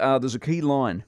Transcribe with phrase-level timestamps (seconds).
[0.00, 1.04] uh, there's a key line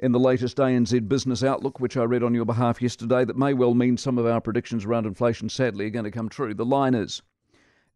[0.00, 3.52] in the latest ANZ Business Outlook, which I read on your behalf yesterday, that may
[3.52, 6.54] well mean some of our predictions around inflation, sadly, are going to come true.
[6.54, 7.20] The line is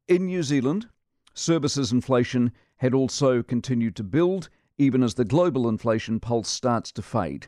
[0.06, 0.88] In New Zealand,
[1.32, 7.02] services inflation had also continued to build, even as the global inflation pulse starts to
[7.02, 7.46] fade.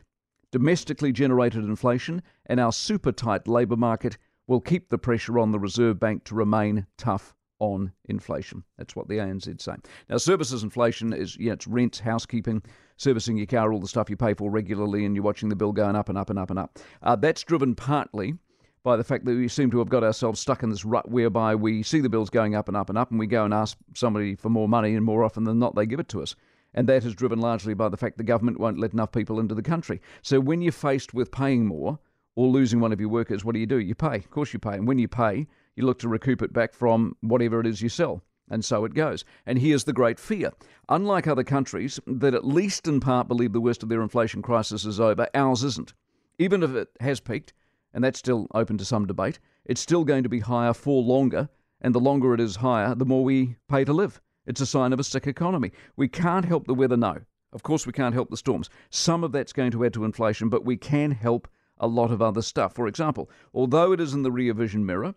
[0.51, 4.17] Domestically generated inflation and our super tight labour market
[4.47, 8.63] will keep the pressure on the Reserve Bank to remain tough on inflation.
[8.77, 9.75] That's what the ANZ say.
[10.09, 12.61] Now, services inflation is yeah, it's rent, housekeeping,
[12.97, 15.71] servicing your car, all the stuff you pay for regularly, and you're watching the bill
[15.71, 16.79] going up and up and up and up.
[17.01, 18.35] Uh, that's driven partly
[18.83, 21.55] by the fact that we seem to have got ourselves stuck in this rut whereby
[21.55, 23.77] we see the bills going up and up and up, and we go and ask
[23.93, 26.35] somebody for more money, and more often than not, they give it to us.
[26.73, 29.55] And that is driven largely by the fact the government won't let enough people into
[29.55, 29.99] the country.
[30.21, 31.97] So when you're faced with paying more
[32.35, 33.79] or losing one of your workers, what do you do?
[33.79, 34.17] You pay.
[34.17, 34.75] Of course, you pay.
[34.75, 37.87] And when you pay, you look to recoup it back from whatever it is you
[37.87, 38.23] sell.
[38.49, 39.23] And so it goes.
[39.45, 40.51] And here's the great fear.
[40.89, 44.85] Unlike other countries that at least in part believe the worst of their inflation crisis
[44.85, 45.93] is over, ours isn't.
[46.39, 47.53] Even if it has peaked,
[47.93, 51.47] and that's still open to some debate, it's still going to be higher for longer.
[51.79, 54.19] And the longer it is higher, the more we pay to live.
[54.47, 55.71] It's a sign of a sick economy.
[55.95, 57.17] We can't help the weather, no.
[57.53, 58.69] Of course, we can't help the storms.
[58.89, 61.47] Some of that's going to add to inflation, but we can help
[61.79, 62.73] a lot of other stuff.
[62.73, 65.13] For example, although it is in the rear vision mirror,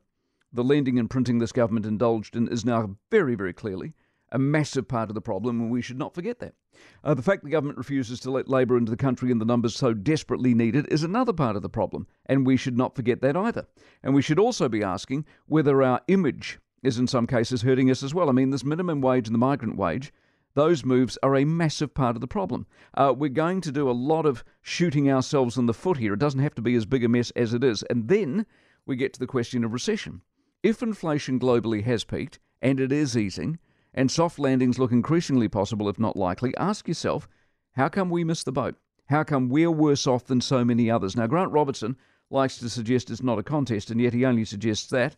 [0.52, 3.94] the lending and printing this government indulged in is now very, very clearly
[4.32, 6.54] a massive part of the problem, and we should not forget that.
[7.02, 9.74] Uh, the fact the government refuses to let labour into the country in the numbers
[9.74, 13.36] so desperately needed is another part of the problem, and we should not forget that
[13.36, 13.66] either.
[14.02, 18.02] And we should also be asking whether our image is in some cases hurting us
[18.02, 18.28] as well.
[18.28, 20.12] I mean, this minimum wage and the migrant wage,
[20.54, 22.66] those moves are a massive part of the problem.
[22.94, 26.14] Uh, we're going to do a lot of shooting ourselves in the foot here.
[26.14, 27.82] It doesn't have to be as big a mess as it is.
[27.90, 28.46] And then
[28.86, 30.22] we get to the question of recession.
[30.62, 33.58] If inflation globally has peaked, and it is easing,
[33.94, 37.26] and soft landings look increasingly possible, if not likely, ask yourself,
[37.72, 38.76] how come we missed the boat?
[39.06, 41.16] How come we're worse off than so many others?
[41.16, 41.96] Now, Grant Robertson
[42.28, 45.16] likes to suggest it's not a contest, and yet he only suggests that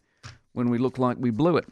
[0.53, 1.67] when we look like we blew it.